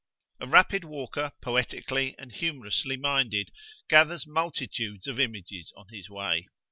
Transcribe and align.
A 0.39 0.47
rapid 0.47 0.83
walker 0.83 1.31
poetically 1.41 2.15
and 2.17 2.31
humourously 2.31 2.97
minded 2.97 3.51
gathers 3.87 4.25
multitudes 4.25 5.05
of 5.05 5.19
images 5.19 5.71
on 5.77 5.89
his 5.91 6.09
way. 6.09 6.47